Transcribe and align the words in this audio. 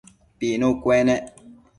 Pinu 0.39 0.69
cuenec 0.81 1.23